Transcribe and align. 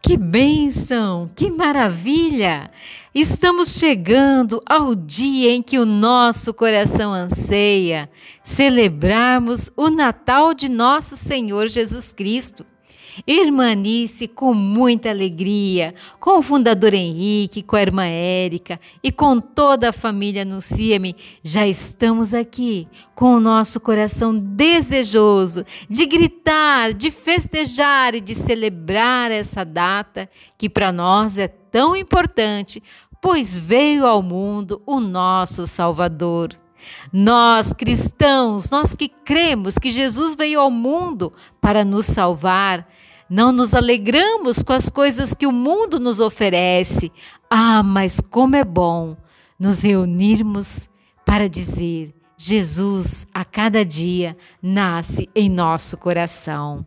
Que 0.00 0.16
bênção, 0.16 1.28
que 1.34 1.50
maravilha! 1.50 2.70
Estamos 3.12 3.74
chegando 3.74 4.62
ao 4.64 4.94
dia 4.94 5.50
em 5.50 5.60
que 5.60 5.78
o 5.78 5.84
nosso 5.84 6.54
coração 6.54 7.12
anseia 7.12 8.08
celebrarmos 8.42 9.70
o 9.76 9.90
Natal 9.90 10.54
de 10.54 10.68
nosso 10.68 11.16
Senhor 11.16 11.66
Jesus 11.66 12.12
Cristo. 12.12 12.64
Irmanice 13.26 14.28
com 14.28 14.54
muita 14.54 15.10
alegria, 15.10 15.94
com 16.18 16.38
o 16.38 16.42
fundador 16.42 16.94
Henrique, 16.94 17.62
com 17.62 17.76
a 17.76 17.82
irmã 17.82 18.04
Érica 18.04 18.78
e 19.02 19.10
com 19.10 19.40
toda 19.40 19.88
a 19.88 19.92
família 19.92 20.42
Anuncia-me, 20.42 21.14
já 21.42 21.66
estamos 21.66 22.32
aqui 22.32 22.88
com 23.14 23.34
o 23.34 23.40
nosso 23.40 23.80
coração 23.80 24.36
desejoso 24.38 25.64
de 25.88 26.06
gritar, 26.06 26.92
de 26.92 27.10
festejar 27.10 28.14
e 28.14 28.20
de 28.20 28.34
celebrar 28.34 29.30
essa 29.30 29.64
data 29.64 30.28
que 30.56 30.68
para 30.68 30.92
nós 30.92 31.38
é 31.38 31.48
tão 31.48 31.96
importante, 31.96 32.82
pois 33.20 33.56
veio 33.56 34.06
ao 34.06 34.22
mundo 34.22 34.80
o 34.86 35.00
nosso 35.00 35.66
Salvador. 35.66 36.56
Nós 37.12 37.72
cristãos, 37.72 38.70
nós 38.70 38.94
que 38.94 39.08
cremos 39.08 39.78
que 39.78 39.90
Jesus 39.90 40.34
veio 40.34 40.60
ao 40.60 40.70
mundo 40.70 41.32
para 41.60 41.84
nos 41.84 42.04
salvar, 42.06 42.88
não 43.28 43.52
nos 43.52 43.74
alegramos 43.74 44.62
com 44.62 44.72
as 44.72 44.88
coisas 44.88 45.34
que 45.34 45.46
o 45.46 45.52
mundo 45.52 46.00
nos 46.00 46.20
oferece. 46.20 47.12
Ah, 47.50 47.82
mas 47.82 48.20
como 48.20 48.56
é 48.56 48.64
bom 48.64 49.16
nos 49.58 49.82
reunirmos 49.82 50.88
para 51.26 51.48
dizer: 51.48 52.14
Jesus 52.36 53.26
a 53.34 53.44
cada 53.44 53.84
dia 53.84 54.36
nasce 54.62 55.28
em 55.34 55.48
nosso 55.48 55.96
coração. 55.96 56.86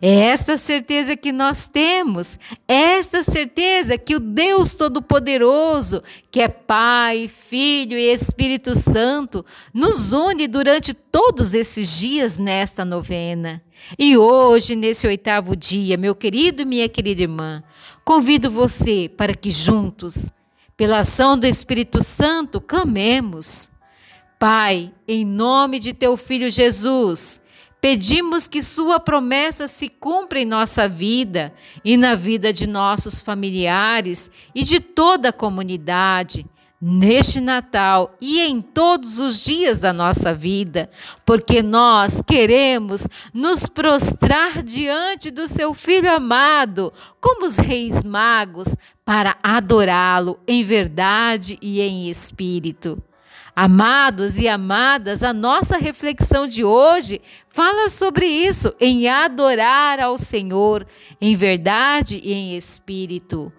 É 0.00 0.14
esta 0.26 0.56
certeza 0.56 1.16
que 1.16 1.32
nós 1.32 1.68
temos, 1.68 2.38
é 2.66 2.98
esta 2.98 3.22
certeza 3.22 3.96
que 3.96 4.16
o 4.16 4.20
Deus 4.20 4.74
Todo-Poderoso, 4.74 6.02
que 6.30 6.40
é 6.40 6.48
Pai, 6.48 7.28
Filho 7.28 7.96
e 7.96 8.12
Espírito 8.12 8.74
Santo, 8.74 9.44
nos 9.72 10.12
une 10.12 10.46
durante 10.46 10.94
todos 10.94 11.54
esses 11.54 11.98
dias 11.98 12.38
nesta 12.38 12.84
novena. 12.84 13.62
E 13.98 14.16
hoje, 14.16 14.74
nesse 14.74 15.06
oitavo 15.06 15.54
dia, 15.54 15.96
meu 15.96 16.14
querido 16.14 16.62
e 16.62 16.64
minha 16.64 16.88
querida 16.88 17.22
irmã, 17.22 17.62
convido 18.04 18.50
você 18.50 19.10
para 19.16 19.34
que 19.34 19.50
juntos, 19.50 20.30
pela 20.76 20.98
ação 21.00 21.38
do 21.38 21.46
Espírito 21.46 22.02
Santo, 22.02 22.60
clamemos. 22.60 23.70
Pai, 24.38 24.92
em 25.06 25.24
nome 25.24 25.78
de 25.78 25.92
teu 25.92 26.16
filho 26.16 26.50
Jesus, 26.50 27.40
Pedimos 27.84 28.48
que 28.48 28.62
Sua 28.62 28.98
promessa 28.98 29.66
se 29.66 29.90
cumpra 29.90 30.40
em 30.40 30.46
nossa 30.46 30.88
vida 30.88 31.52
e 31.84 31.98
na 31.98 32.14
vida 32.14 32.50
de 32.50 32.66
nossos 32.66 33.20
familiares 33.20 34.30
e 34.54 34.64
de 34.64 34.80
toda 34.80 35.28
a 35.28 35.32
comunidade, 35.34 36.46
neste 36.80 37.42
Natal 37.42 38.16
e 38.22 38.40
em 38.40 38.62
todos 38.62 39.18
os 39.18 39.44
dias 39.44 39.80
da 39.80 39.92
nossa 39.92 40.34
vida, 40.34 40.88
porque 41.26 41.62
nós 41.62 42.22
queremos 42.22 43.06
nos 43.34 43.68
prostrar 43.68 44.62
diante 44.62 45.30
do 45.30 45.46
Seu 45.46 45.74
Filho 45.74 46.10
amado, 46.10 46.90
como 47.20 47.44
os 47.44 47.58
reis 47.58 48.02
magos, 48.02 48.74
para 49.04 49.36
adorá-lo 49.42 50.40
em 50.48 50.64
verdade 50.64 51.58
e 51.60 51.82
em 51.82 52.08
espírito. 52.08 52.96
Amados 53.56 54.36
e 54.36 54.48
amadas, 54.48 55.22
a 55.22 55.32
nossa 55.32 55.76
reflexão 55.76 56.44
de 56.44 56.64
hoje 56.64 57.20
fala 57.48 57.88
sobre 57.88 58.26
isso, 58.26 58.74
em 58.80 59.06
adorar 59.08 60.00
ao 60.00 60.18
Senhor 60.18 60.84
em 61.20 61.36
verdade 61.36 62.20
e 62.24 62.32
em 62.32 62.56
espírito. 62.56 63.52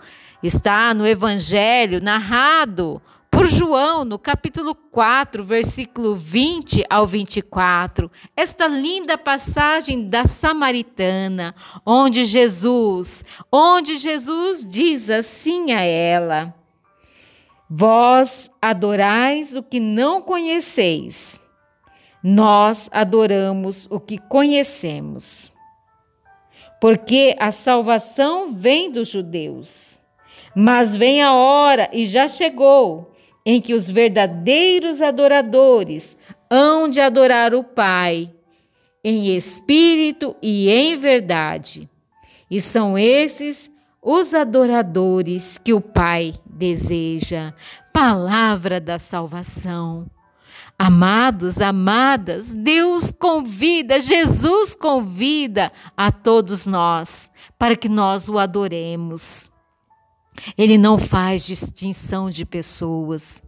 Está 0.44 0.94
no 0.94 1.07
Evangelho 1.07 2.01
narrado 2.03 3.01
por 3.31 3.47
João, 3.47 4.03
no 4.03 4.19
capítulo 4.19 4.75
4, 4.75 5.41
versículo 5.44 6.13
20 6.16 6.85
ao 6.89 7.07
24, 7.07 8.11
esta 8.35 8.67
linda 8.67 9.17
passagem 9.17 10.09
da 10.09 10.25
Samaritana, 10.25 11.55
onde 11.85 12.25
Jesus, 12.25 13.23
onde 13.51 13.97
Jesus 13.97 14.66
diz 14.66 15.09
assim 15.09 15.72
a 15.72 15.81
ela: 15.81 16.53
Vós 17.70 18.50
adorais 18.62 19.56
o 19.56 19.64
que 19.64 19.80
não 19.80 20.22
conheceis, 20.22 21.42
nós 22.22 22.90
adoramos 22.92 23.88
o 23.90 24.00
que 24.00 24.18
conhecemos. 24.18 25.56
Porque 26.80 27.36
a 27.40 27.52
salvação 27.52 28.52
vem 28.53 28.92
dos 28.92 29.09
judeus, 29.09 30.03
mas 30.56 30.96
vem 30.96 31.24
a 31.24 31.34
hora 31.34 31.90
e 31.92 32.06
já 32.06 32.28
chegou 32.28 33.12
em 33.46 33.59
que 33.59 33.74
os 33.74 33.90
verdadeiros 33.90 35.02
adoradores 35.02 36.18
hão 36.50 36.88
de 36.88 37.00
adorar 37.00 37.53
o 37.53 37.64
Pai 37.64 38.32
em 39.03 39.36
espírito 39.36 40.36
e 40.42 40.70
em 40.70 40.96
verdade. 40.96 41.90
E 42.50 42.59
são 42.59 42.97
esses 42.97 43.72
os 44.02 44.34
adoradores 44.34 45.58
que 45.58 45.74
o 45.74 45.82
Pai 45.82 46.34
deseja. 46.55 47.53
Palavra 47.93 48.79
da 48.79 48.97
salvação. 48.97 50.09
Amados, 50.77 51.61
amadas, 51.61 52.53
Deus 52.53 53.13
convida, 53.13 53.97
Jesus 53.99 54.75
convida 54.75 55.71
a 55.95 56.11
todos 56.11 56.67
nós 56.67 57.31
para 57.57 57.77
que 57.77 57.88
nós 57.88 58.27
o 58.27 58.38
adoremos. 58.38 59.51
Ele 60.57 60.77
não 60.77 60.97
faz 60.97 61.45
distinção 61.45 62.29
de 62.29 62.43
pessoas. 62.43 63.41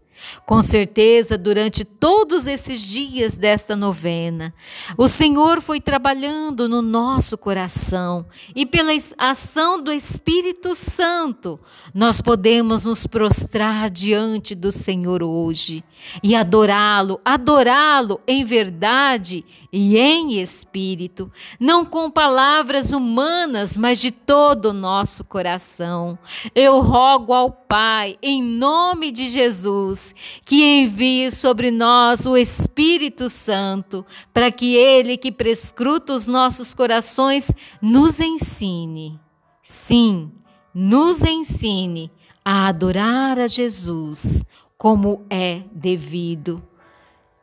Com 0.46 0.62
certeza, 0.62 1.38
durante 1.38 1.84
todos 1.84 2.48
esses 2.48 2.82
dias 2.82 3.38
desta 3.38 3.76
novena, 3.76 4.54
o 4.98 5.08
Senhor 5.08 5.62
foi 5.62 5.80
trabalhando 5.80 6.68
no 6.68 6.82
nosso 6.82 7.38
coração 7.38 8.26
e 8.56 8.66
pela 8.66 8.92
ação 9.18 9.82
do 9.82 9.92
Espírito 9.92 10.74
Santo, 10.74 11.60
nós 11.94 12.22
podemos 12.22 12.86
nos 12.86 13.06
prostrar 13.06 13.90
diante 13.90 14.56
do 14.56 14.72
Senhor 14.72 15.22
hoje 15.22 15.84
e 16.24 16.36
adorá-lo, 16.36 17.20
adorá-lo 17.24 18.20
em 18.28 18.44
verdade 18.44 19.46
e 19.72 19.98
em 19.98 20.40
espírito, 20.40 21.32
não 21.60 21.86
com 21.86 22.10
palavras 22.10 22.94
humanas, 22.94 23.78
mas 23.78 24.00
de 24.00 24.12
todo 24.12 24.70
o 24.70 24.74
nosso 24.74 25.24
coração. 25.24 26.18
Eu 26.56 26.80
rogo 26.80 27.34
ao 27.34 27.52
Pai, 27.52 28.18
em 28.22 28.42
nome 28.42 29.12
de 29.12 29.28
Jesus, 29.28 30.07
que 30.46 30.82
envie 30.82 31.32
sobre 31.32 31.72
nós 31.72 32.26
o 32.26 32.36
Espírito 32.38 33.30
Santo, 33.30 34.06
para 34.34 34.52
que 34.52 34.76
ele 34.76 35.18
que 35.18 35.32
prescruta 35.32 36.14
os 36.14 36.28
nossos 36.28 36.74
corações 36.74 37.52
nos 37.82 38.20
ensine. 38.20 39.20
Sim, 39.64 40.32
nos 40.74 41.24
ensine 41.24 42.12
a 42.44 42.68
adorar 42.68 43.40
a 43.40 43.48
Jesus 43.48 44.44
como 44.78 45.26
é 45.30 45.64
devido, 45.72 46.64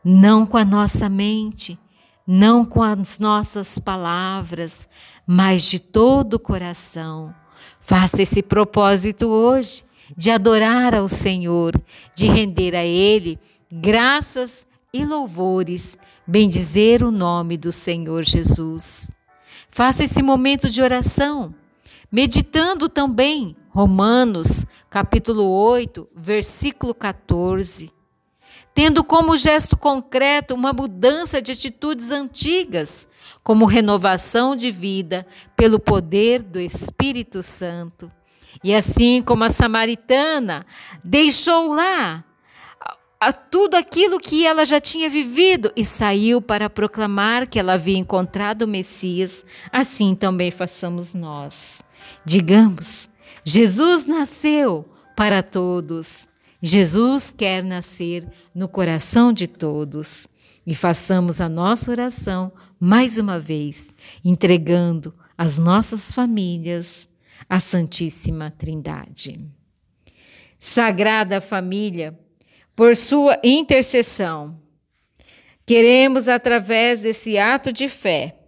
não 0.02 0.46
com 0.46 0.56
a 0.56 0.64
nossa 0.64 1.08
mente, 1.08 1.78
não 2.26 2.64
com 2.64 2.82
as 2.82 3.18
nossas 3.18 3.78
palavras, 3.78 4.88
mas 5.26 5.64
de 5.64 5.78
todo 5.78 6.34
o 6.34 6.38
coração. 6.38 7.34
Faça 7.80 8.22
esse 8.22 8.42
propósito 8.42 9.26
hoje 9.26 9.84
de 10.16 10.30
adorar 10.30 10.94
ao 10.94 11.08
Senhor, 11.08 11.80
de 12.14 12.26
render 12.26 12.74
a 12.74 12.84
Ele 12.84 13.38
graças 13.70 14.66
e 14.92 15.04
louvores, 15.04 15.98
bendizer 16.26 17.02
o 17.02 17.10
nome 17.10 17.56
do 17.56 17.72
Senhor 17.72 18.22
Jesus. 18.24 19.10
Faça 19.68 20.04
esse 20.04 20.22
momento 20.22 20.70
de 20.70 20.80
oração, 20.80 21.52
meditando 22.10 22.88
também 22.88 23.56
Romanos, 23.68 24.64
capítulo 24.88 25.42
8, 25.50 26.08
versículo 26.14 26.94
14, 26.94 27.90
tendo 28.72 29.02
como 29.02 29.36
gesto 29.36 29.76
concreto 29.76 30.54
uma 30.54 30.72
mudança 30.72 31.42
de 31.42 31.50
atitudes 31.50 32.12
antigas, 32.12 33.08
como 33.42 33.66
renovação 33.66 34.54
de 34.54 34.70
vida 34.70 35.26
pelo 35.56 35.80
poder 35.80 36.40
do 36.40 36.60
Espírito 36.60 37.42
Santo. 37.42 38.08
E 38.62 38.74
assim 38.74 39.22
como 39.22 39.44
a 39.44 39.50
samaritana 39.50 40.64
deixou 41.02 41.72
lá 41.74 42.24
tudo 43.32 43.76
aquilo 43.76 44.20
que 44.20 44.46
ela 44.46 44.64
já 44.64 44.80
tinha 44.80 45.08
vivido 45.08 45.72
e 45.76 45.84
saiu 45.84 46.42
para 46.42 46.68
proclamar 46.68 47.46
que 47.46 47.58
ela 47.58 47.74
havia 47.74 47.96
encontrado 47.96 48.62
o 48.62 48.68
Messias, 48.68 49.44
assim 49.72 50.14
também 50.14 50.50
façamos 50.50 51.14
nós. 51.14 51.82
Digamos, 52.24 53.08
Jesus 53.44 54.06
nasceu 54.06 54.88
para 55.16 55.42
todos. 55.42 56.28
Jesus 56.60 57.32
quer 57.36 57.62
nascer 57.62 58.26
no 58.54 58.68
coração 58.68 59.32
de 59.32 59.46
todos. 59.46 60.26
E 60.66 60.74
façamos 60.74 61.42
a 61.42 61.48
nossa 61.48 61.90
oração 61.90 62.50
mais 62.80 63.18
uma 63.18 63.38
vez, 63.38 63.94
entregando 64.24 65.14
as 65.36 65.58
nossas 65.58 66.14
famílias, 66.14 67.06
a 67.48 67.58
Santíssima 67.58 68.50
Trindade. 68.50 69.40
Sagrada 70.58 71.40
Família, 71.40 72.18
por 72.74 72.96
sua 72.96 73.38
intercessão, 73.44 74.60
queremos, 75.66 76.26
através 76.28 77.02
desse 77.02 77.38
ato 77.38 77.72
de 77.72 77.88
fé, 77.88 78.38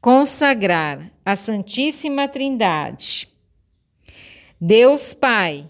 consagrar 0.00 1.10
a 1.24 1.34
Santíssima 1.34 2.28
Trindade, 2.28 3.28
Deus 4.60 5.12
Pai, 5.14 5.68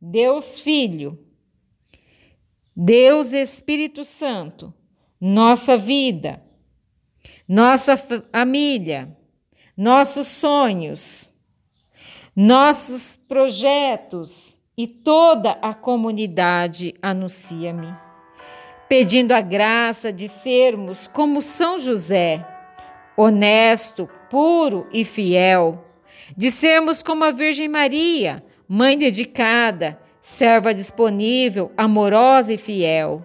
Deus 0.00 0.60
Filho, 0.60 1.18
Deus 2.74 3.32
Espírito 3.32 4.02
Santo, 4.04 4.72
nossa 5.20 5.76
vida, 5.76 6.42
nossa 7.46 7.96
família, 7.96 9.16
nossos 9.76 10.26
sonhos, 10.26 11.33
nossos 12.36 13.16
projetos 13.16 14.58
e 14.76 14.88
toda 14.88 15.52
a 15.62 15.72
comunidade 15.72 16.92
anuncia-me, 17.00 17.94
pedindo 18.88 19.32
a 19.32 19.40
graça 19.40 20.12
de 20.12 20.28
sermos 20.28 21.06
como 21.06 21.40
São 21.40 21.78
José, 21.78 22.44
honesto, 23.16 24.08
puro 24.28 24.88
e 24.92 25.04
fiel, 25.04 25.84
de 26.36 26.50
sermos 26.50 27.04
como 27.04 27.22
a 27.22 27.30
Virgem 27.30 27.68
Maria, 27.68 28.44
mãe 28.66 28.98
dedicada, 28.98 30.00
serva 30.20 30.74
disponível, 30.74 31.70
amorosa 31.76 32.52
e 32.52 32.58
fiel. 32.58 33.24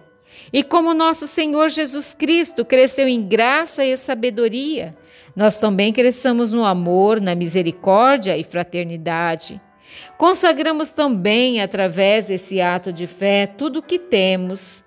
E 0.52 0.62
como 0.62 0.94
nosso 0.94 1.26
Senhor 1.26 1.68
Jesus 1.68 2.14
Cristo 2.14 2.64
cresceu 2.64 3.06
em 3.08 3.22
graça 3.22 3.84
e 3.84 3.96
sabedoria, 3.96 4.96
nós 5.34 5.58
também 5.58 5.92
cresçamos 5.92 6.52
no 6.52 6.64
amor, 6.64 7.20
na 7.20 7.34
misericórdia 7.34 8.36
e 8.36 8.42
fraternidade. 8.42 9.60
Consagramos 10.16 10.90
também, 10.90 11.60
através 11.60 12.26
desse 12.26 12.60
ato 12.60 12.92
de 12.92 13.06
fé, 13.06 13.46
tudo 13.46 13.78
o 13.78 13.82
que 13.82 13.98
temos, 13.98 14.84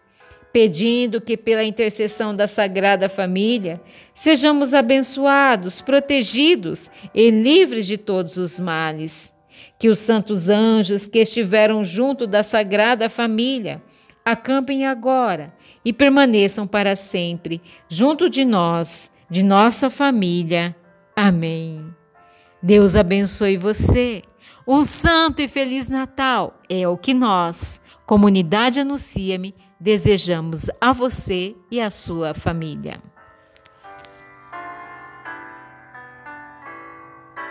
pedindo 0.51 1.19
que, 1.19 1.35
pela 1.35 1.63
intercessão 1.63 2.35
da 2.35 2.47
Sagrada 2.47 3.09
Família, 3.09 3.81
sejamos 4.13 4.73
abençoados, 4.73 5.81
protegidos 5.81 6.91
e 7.13 7.31
livres 7.31 7.88
de 7.88 7.97
todos 7.97 8.38
os 8.38 8.59
males. 8.59 9.33
Que 9.79 9.89
os 9.89 9.97
santos 9.97 10.50
anjos 10.50 11.07
que 11.07 11.19
estiveram 11.19 11.83
junto 11.83 12.27
da 12.27 12.44
Sagrada 12.44 13.09
Família 13.09 13.81
acampem 14.25 14.85
agora 14.85 15.53
e 15.83 15.91
permaneçam 15.91 16.65
para 16.65 16.95
sempre 16.95 17.61
junto 17.89 18.29
de 18.29 18.45
nós, 18.45 19.11
de 19.29 19.43
nossa 19.43 19.89
família. 19.89 20.75
Amém. 21.15 21.93
Deus 22.61 22.95
abençoe 22.95 23.57
você. 23.57 24.21
Um 24.65 24.81
santo 24.81 25.41
e 25.41 25.47
feliz 25.47 25.89
Natal 25.89 26.59
é 26.69 26.87
o 26.87 26.97
que 26.97 27.13
nós, 27.13 27.81
comunidade 28.05 28.79
Anuncia-me, 28.79 29.53
desejamos 29.79 30.69
a 30.79 30.93
você 30.93 31.55
e 31.69 31.81
a 31.81 31.89
sua 31.89 32.33
família. 32.33 33.12